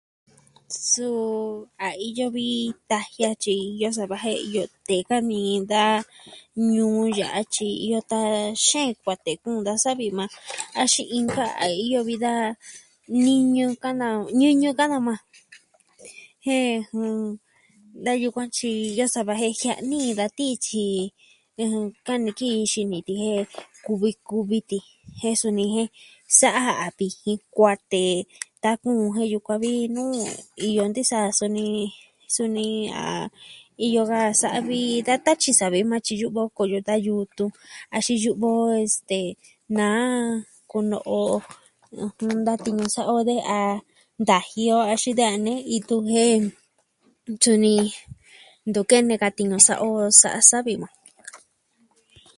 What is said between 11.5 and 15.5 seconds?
a iyo vi da ñɨñɨ ka... ñɨñɨ ka'an daja majan.